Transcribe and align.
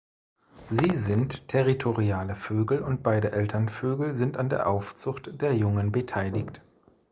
Sie 0.71 0.95
sind 0.97 1.47
territoriale 1.47 2.35
Vögel 2.35 2.79
und 2.79 3.03
beide 3.03 3.33
Elternvögel 3.33 4.15
sind 4.15 4.35
an 4.35 4.49
der 4.49 4.65
Aufzucht 4.67 5.39
der 5.39 5.53
Jungen 5.53 5.91
beteiligt. 5.91 6.63